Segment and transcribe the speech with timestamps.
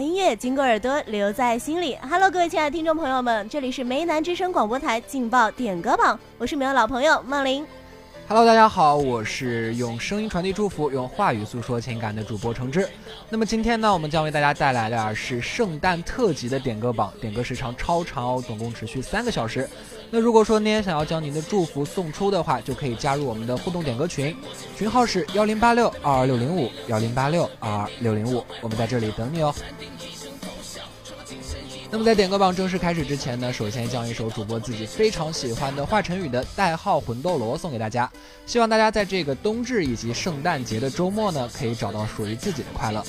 [0.00, 1.96] 音乐经过耳朵留在心里。
[2.08, 7.66] Hello，各位亲爱的听众朋友们，这里是梅南之声广播台劲爆点歌榜，我是你们的老朋友梦玲。
[8.32, 12.88] Hello，大家好，我是用声音传递祝福、用话语诉说情感的主播橙汁。
[13.28, 19.68] 那么今天呢，我们将为大家带来的是圣诞特辑的点歌榜，点歌时长超长哦，总共持续三个小时。
[20.12, 24.32] 那如果说您也想要将您的祝福送出的话，就可以加入我们的互动点歌群，
[24.76, 29.52] 群号是幺零八六二二六零五幺零八六二二六零五，我们在这里等你哦。
[31.92, 38.08] 那么在点歌榜正式开始之前呢，首先将一首主播自己非常喜欢的华晨宇的《代号魂斗罗》送给大家，
[38.46, 43.04] 希望大家在这个冬至以及圣诞节的周末呢，可以找到属于自己的快乐。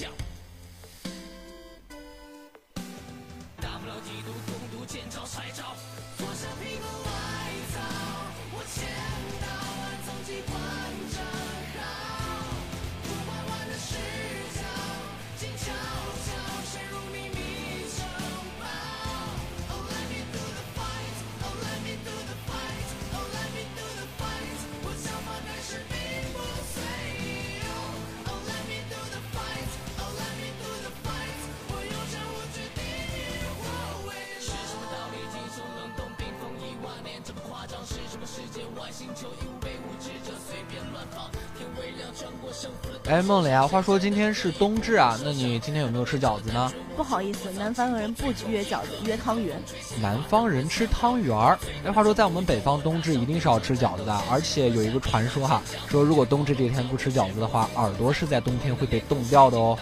[43.08, 46.72] 哎，梦里啊，话说今天是冬至啊，那你今天有没有吃饺子呢？
[46.96, 49.62] 不好意思，南方人不约饺子，约汤圆。
[50.02, 51.58] 南方人吃汤圆儿。
[51.86, 59.78] 哎，话说在我们北方冬至一定是要吃饺子的，而且有一个传说哈，说如果冬至这天不吃饺子的话，耳朵是在冬天会被冻掉的哦。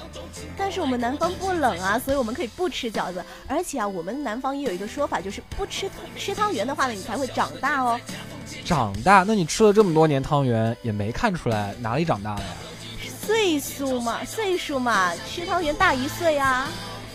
[0.57, 3.23] 但是我们南方不冷啊，所以我们可以不吃饺子。
[3.47, 7.99] 而且啊，我们南方也有一个说法，就是不吃吃汤圆的话呢，你才会长大哦。
[8.65, 9.23] 长大？
[9.27, 12.47] 那你吃了这么多年汤圆，也没看出来哪里长大了呀？
[13.25, 16.67] 岁数嘛，岁数嘛，吃汤圆大一岁啊。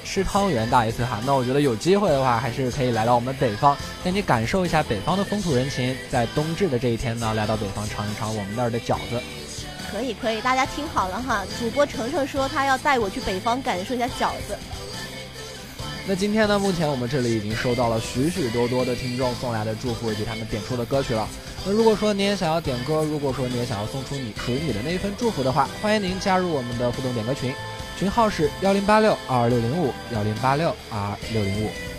[0.05, 5.97] 吃汤圆大一岁哈，那我觉得有机会的话，还是可以来到我们北方，带你感受一下北方的风土人情。
[6.11, 9.21] 在冬至的这一天呢，来到北方尝一尝我们那儿的饺子。
[9.91, 14.59] 可以可以，大家听好了哈，主播程程说他要带我去北方感受一下饺子。
[16.06, 21.26] 那今天呢，目前我们这里已经收到了许许多多的听众送来的祝福以及他们点出的歌曲了。
[21.65, 27.54] 那如果说你也想要点歌，如果说你也想要送出你属于你的那一份祝福的话，欢迎您加入我们的互动点歌群，
[27.98, 31.94] 群号是幺零八六二二六零五幺零八六二六零五。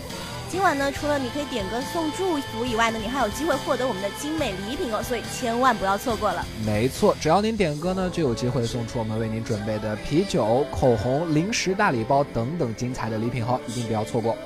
[0.48, 6.44] 今晚呢，除了你可以点歌送祝福以外呢，你还有机会获得我们的精美礼品哦，所以千万不要错过了。
[6.64, 14.36] 没错，只要您点歌呢，就有机会送出我们为您准备的啤酒、口红、零食大礼包等等精彩的礼品哦，一定不要错过。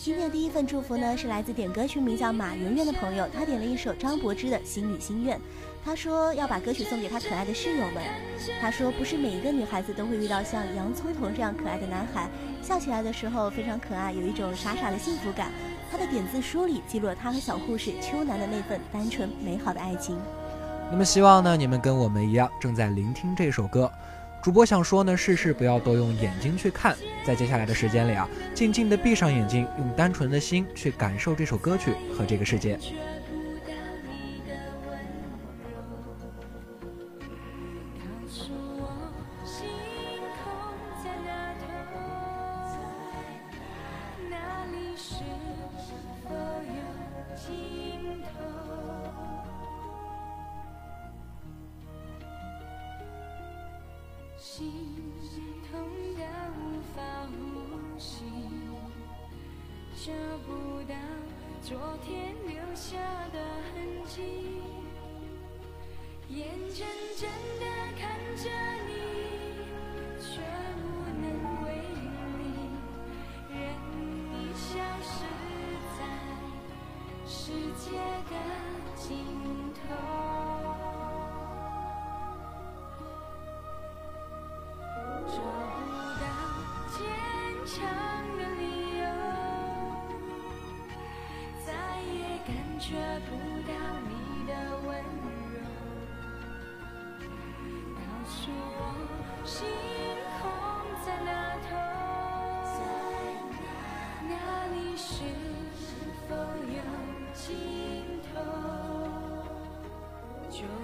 [0.00, 5.36] 今天的第一份祝福呢，是来自点歌群名叫马圆圆的朋友，他点了一首张柏芝的《心语心愿》，
[5.84, 8.02] 他说要把歌曲送给他可爱的室友们。
[8.60, 12.30] 他说不是每一个女孩子都会遇到像洋葱头这样可爱的男孩，
[12.62, 15.50] 笑起来的时候非常可爱，有一种傻傻的幸福感。
[15.90, 20.16] 他的点字书里记录了他和小护士秋楠的那份单纯美好的爱情。
[20.92, 23.90] 那么希望呢，你们跟我们一样正在聆听这首歌。
[24.40, 26.96] 主播想说呢，事事不要都用眼睛去看，
[27.26, 32.78] 在接下来的时间里啊，静静的闭上眼睛，用单纯的心去感受这首歌曲和这个世界。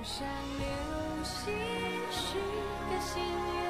[0.04, 0.28] 像
[0.58, 0.66] 流
[1.24, 1.50] 星
[2.10, 2.38] 许
[2.90, 3.22] 个心
[3.54, 3.63] 愿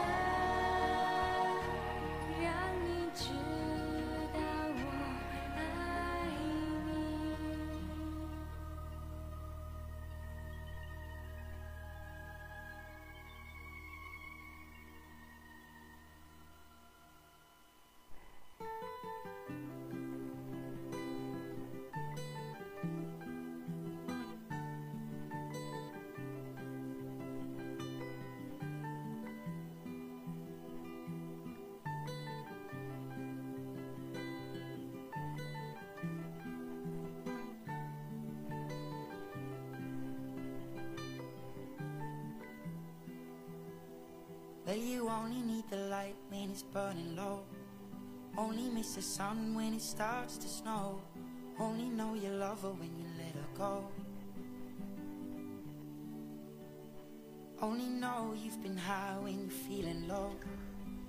[44.74, 47.42] Well, you only need the light when it's burning low.
[48.36, 50.98] Only miss the sun when it starts to snow.
[51.60, 53.84] Only know you love her when you let her go.
[57.62, 60.32] Only know you've been high when you're feeling low.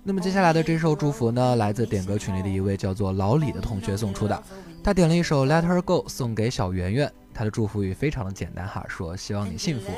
[0.04, 4.40] 那么接下来的这首祝福呢，来自点歌群里的一位叫做老李的同学送出的，
[4.84, 7.12] 他点了一首《Let Her Go》送给小圆圆。
[7.36, 9.92] 他的祝福语非常的简单哈，说希望你幸福。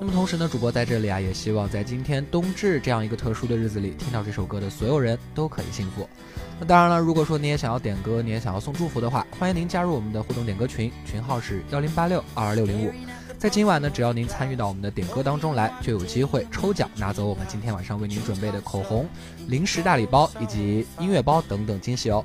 [0.00, 6.08] 那么同时呢，主播在这里啊，也希望在今天冬至这样一个特殊的日子里，听到这首歌的所有人都可以幸福。
[6.58, 12.90] 那当然了，如果说你也想要点歌，你也想要送祝福的话，欢迎您加入我们的互动点歌群，群号是幺零八六二二六零五。
[13.38, 19.06] 在今晚呢，只要您参与到我们的点歌当中来，就有机会抽奖拿走我们今天晚上为您准备的口红、
[19.48, 22.24] 零食大礼包以及音乐包等等惊喜哦。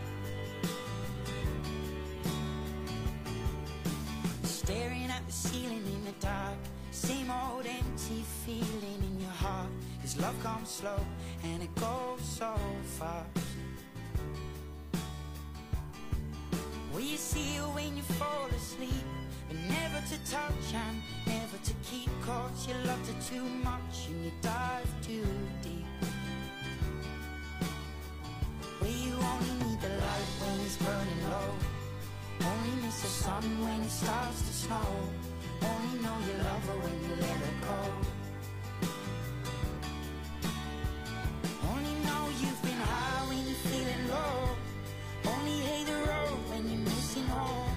[7.01, 9.71] Same old empty feeling in your heart.
[10.01, 10.99] Cause love comes slow
[11.43, 12.53] and it goes so
[12.99, 13.27] fast.
[16.93, 19.05] Will you see her when you fall asleep?
[19.47, 24.25] But never to touch and never to keep Cause you loved her too much and
[24.25, 25.27] you dive too
[25.63, 25.89] deep.
[28.79, 31.51] Where you only need the light when it's burning low?
[32.51, 32.81] Only
[35.61, 37.77] you love her when you let her go.
[41.69, 44.55] Only know you've been high when you're feeling low.
[45.25, 47.71] Only hate the road when you're missing home.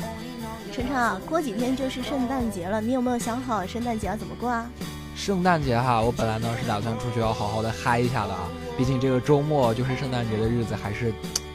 [0.00, 4.70] Only know you 晨晨啊，过几天就是圣诞节了，你有没有想好圣诞节要怎么过啊？
[5.14, 11.14] 圣诞节哈，我本来呢是打算出去要好好的嗨一下的啊，毕竟这个周末就是圣诞节的日子，还是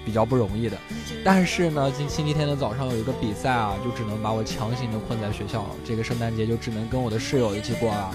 [0.10, 0.76] 比较不容易的。
[1.24, 5.70] 但是呢，今星期天的早上有一个比赛啊，就只能把我强行的困在学校了。
[5.86, 8.12] 这个圣诞节就只能跟我的室友一起过了。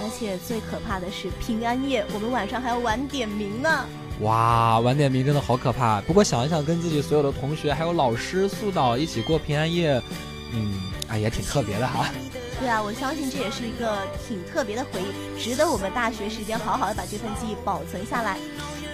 [0.00, 3.84] 而且最可怕的是平安夜，我们晚上还要晚点名呢。
[4.20, 6.00] 哇，晚点名真的好可怕。
[6.02, 10.00] 不过想一想，跟自己所有的同学还有老师、宿导一起过平安夜，
[10.52, 12.08] 嗯，啊也挺特别的哈。
[12.60, 18.38] 对啊，我相信这也是一个挺特别的回忆，值得我们大学时间好好的把这份记忆保存下来。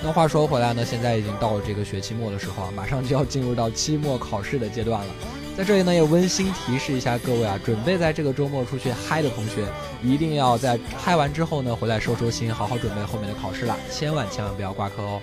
[0.05, 5.15] 那话说回来呢，现在已经到了这个学期末的时候啊，马上就要进入到期末考试的阶段了。
[5.57, 9.65] 在这里呢，也温馨提示一下各位啊，准备在这个周末出去嗨的同学，
[10.03, 15.21] 一定要在嗨完之后呢，回来收收心，好好准备后面的考试了，千万千万不要挂科哦。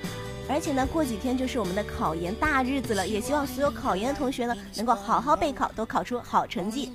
[0.48, 6.90] 而且呢，过几天就是我们的考研大日子了，也希望所有考研的同学呢，能够好好备考，都考出好成绩。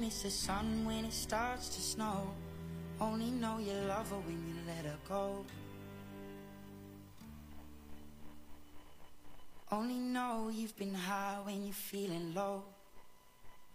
[9.71, 12.65] Only know you've been high when you're feeling low.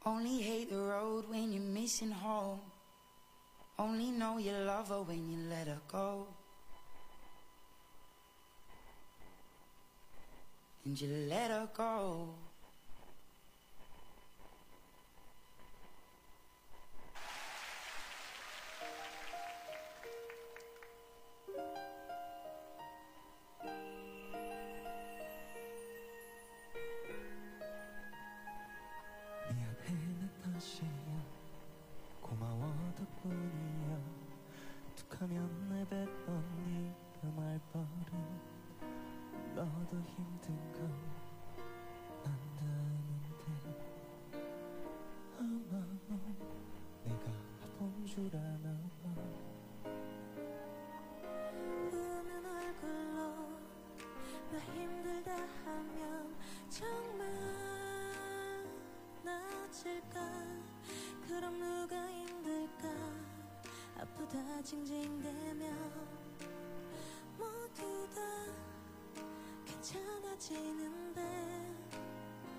[0.05, 2.61] Only hate the road when you're missing home.
[3.77, 6.27] Only know you love her when you let her go.
[10.85, 12.29] And you let her go.
[64.69, 65.73] 징징대면
[67.39, 68.21] 모두 다
[69.65, 71.21] 괜찮아지는데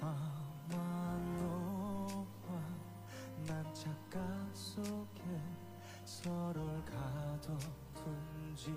[0.01, 2.27] 아마 너와
[3.47, 4.21] 난 착각
[4.53, 5.23] 속에
[6.05, 8.73] 서로를 가둬둔 지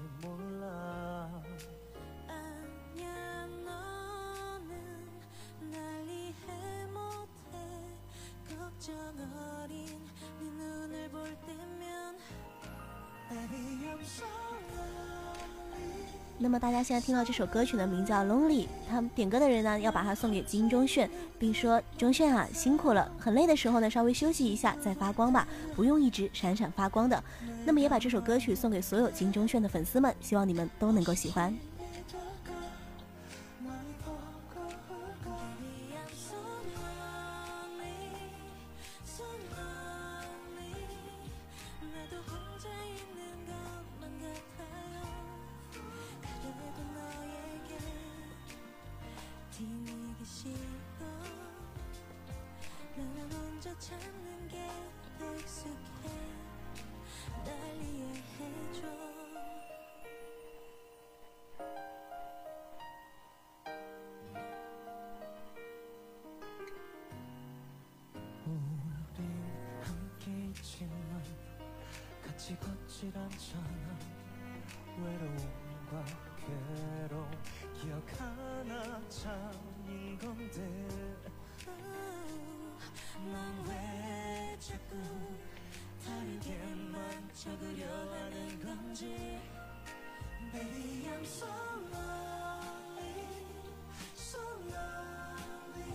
[16.40, 21.08] 那么大家现在听到这首歌曲的，名叫《Lonely》，他们点歌的人呢要把它送给金钟铉，
[21.40, 27.24] 并说：“钟铉啊，辛苦了，很累的时候呢稍微休息一下再发光吧，不用一直闪闪发光的。”
[27.64, 31.56] 那么也把这首歌曲送给所有金钟铉的粉丝们，希望你们都能够喜欢。
[53.80, 56.10] 찾는 게더 익숙해.
[57.46, 58.88] 날 이해해줘.
[68.46, 71.24] 우린 함께 있지만
[72.26, 73.98] 같이 걷질 않잖아
[74.98, 76.06] 외로움과
[76.38, 77.32] 괴로움
[77.74, 81.16] 기억 하나 차인 건데
[83.20, 84.96] 넌왜 자꾸
[86.04, 86.58] 다르게
[86.92, 89.40] 만져보려 하는 건지.
[90.52, 91.48] Baby I'm so
[91.92, 93.26] lonely
[94.16, 94.40] so
[94.70, 95.94] lonely.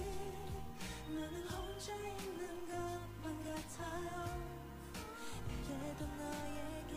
[1.08, 4.42] 나는 혼자 있는 것만 같아요.
[5.66, 6.94] 그래도 너에게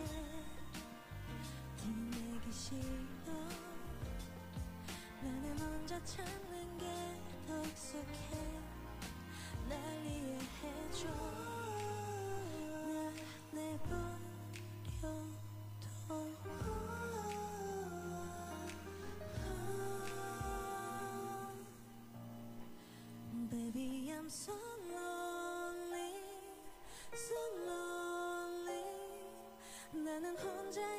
[1.76, 3.32] 뒤내기 싫어.
[5.22, 6.24] 나는 혼자 찾
[24.32, 24.52] so
[24.88, 26.14] lonely,
[27.12, 27.36] so
[27.68, 28.82] lonely.
[29.92, 30.91] 나는 혼자.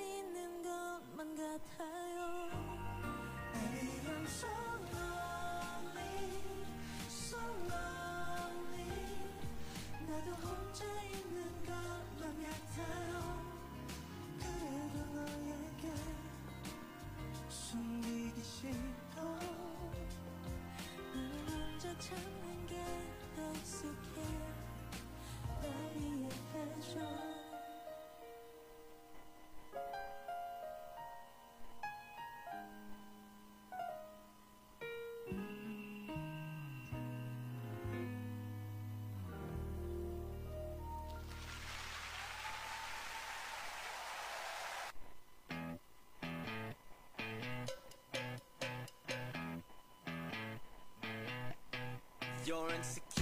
[52.45, 53.12] You're insecure,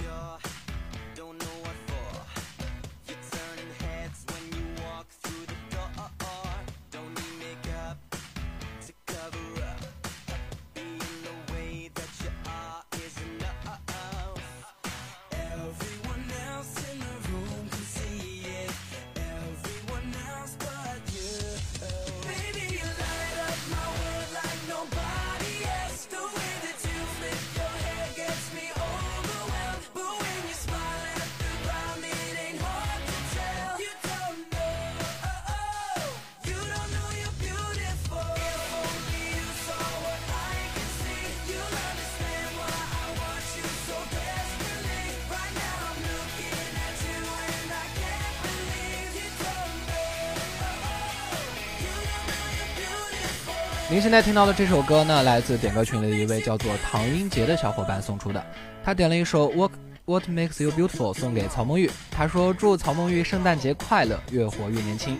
[53.90, 58.42] 您现在听到的这首歌呢，来自点歌群里的一位叫做唐英杰的小伙伴送出的，
[58.82, 59.72] 他点了一首《What
[60.06, 65.18] What Makes You Beautiful》送给曹梦玉，他说祝曹梦玉圣诞节快乐，越活越年轻。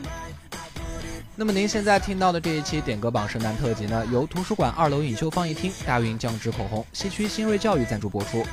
[1.36, 8.46] 那么您现在听到的这一期点歌榜圣诞特辑呢，由图书馆二楼影秀放映厅、大运酱汁口红、西区新锐教育赞助播出。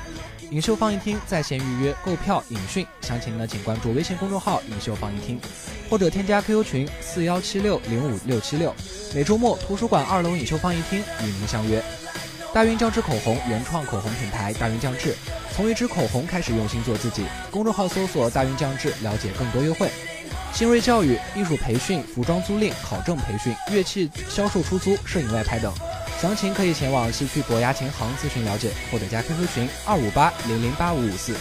[0.52, 5.40] 影秀放映厅在线预约购票影讯，详情呢请关注微信公众号“影秀放映厅”，
[5.88, 8.74] 或者添加 QQ 群四幺七六零五六七六。
[9.14, 11.84] 每周末图书馆二楼影秀放映厅与您相约。
[12.52, 15.16] 大运酱汁口红原创口红品牌大运酱汁，
[15.56, 17.24] 从一支口红开始用心做自己。
[17.52, 19.88] 公众号搜索“大运酱汁”，了解更多优惠。
[20.52, 25.72] 新锐教育、艺术培训、服装租赁、考证培训、乐器销售出租、摄影外拍等，
[26.22, 31.34] 详情可以前往市区博雅琴行咨询了解，或者加 QQ 群二五八零零八五五四。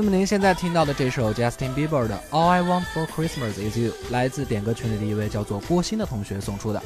[0.00, 6.80] 那么您现在听到的这首 Justin Bieber 的 All I Want for Christmas Is You，来自点歌群里的一位叫做郭鑫的同学送出的。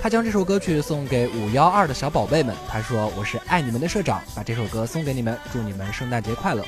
[0.00, 2.54] 他将这首歌曲送给五幺二的小宝贝们。
[2.68, 6.64] 他说：“我是爱你们的社长，把这首歌送给你们，祝你们圣诞节快乐。”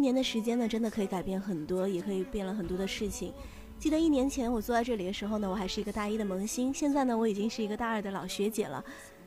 [0.00, 3.34] 一年的时间呢，真的可以改变很多，也可以变了很多的事情。
[3.78, 8.82] 记得一年前我坐在这里的时候呢，我还是一个大一的萌新，现在呢，我已经是一个大二的老学姐了。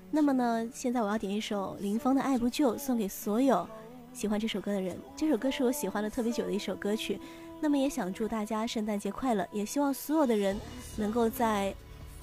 [0.10, 3.70] 那么呢，现在我要点一首林峰的《爱不救》，送给所有
[4.14, 4.98] 喜欢这首歌的人。
[5.16, 7.20] 这首歌是我喜欢了特别久的一首歌曲。
[7.62, 10.58] 那么也想祝大家圣诞节快乐，也希望所有的人
[10.98, 11.72] 能够在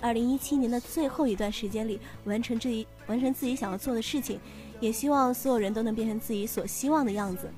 [0.01, 4.41] 二零一七年的最后一段时间里完成自己完成自己想要做的事情，
[4.81, 7.49] 也希望所有人都能变成自己所希望的样子。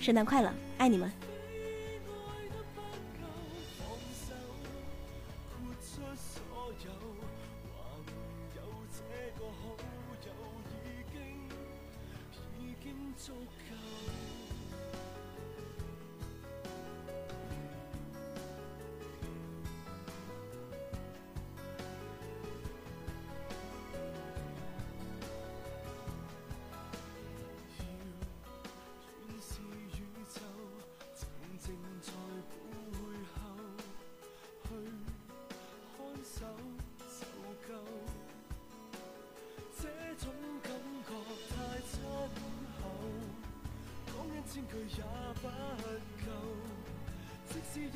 [0.00, 1.12] 圣诞快乐，爱你们！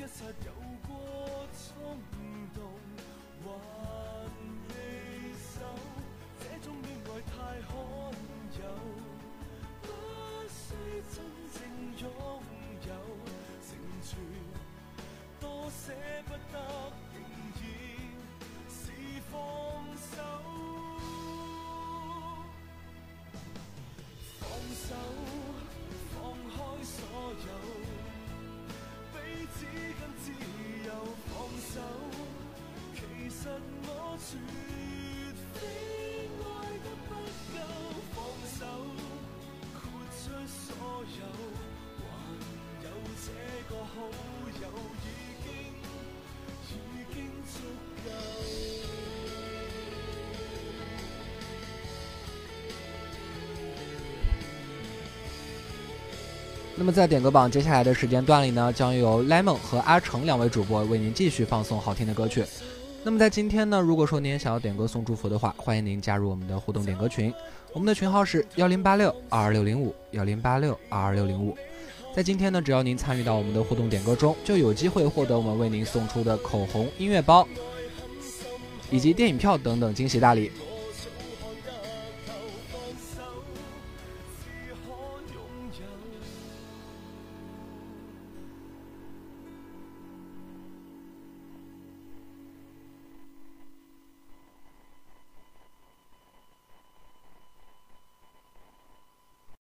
[0.05, 0.51] 一刹有
[0.87, 0.93] 過
[1.51, 1.97] 衝
[2.53, 2.59] 動，
[3.43, 3.49] 還
[4.69, 4.69] 離
[5.33, 5.57] 手，
[6.39, 7.33] 這種戀愛太
[7.65, 7.73] 罕
[8.61, 8.63] 有。
[9.81, 9.87] 不
[10.47, 10.61] 需
[11.09, 11.17] 真
[11.55, 11.57] 正
[11.97, 12.03] 擁
[12.85, 12.89] 有，
[13.65, 13.67] 成
[14.03, 14.07] 全
[15.41, 15.81] 多捨
[16.27, 16.55] 不得，
[17.15, 17.17] 仍
[17.55, 17.63] 然
[18.69, 18.81] 是
[19.31, 19.33] 放
[19.97, 20.13] 手。
[24.39, 24.93] 放手，
[56.77, 62.43] 那么在点歌榜接下来的时间段里呢，将由 Lemon 和阿成两位主播为您继续放送好听的歌曲。
[63.01, 67.33] 那么在今天呢，如果说您也想要点歌送祝福的话，欢迎您加入我们的互动点歌群，
[67.71, 71.55] 我们的群号是幺零八六二二六零五幺零八六二二六零五。
[72.13, 77.47] 在今天呢，只要您参与到我们的互动点歌中，就有机会获得我们为您送出的口红、音乐包
[78.91, 80.51] 以及电影票等等惊喜大礼。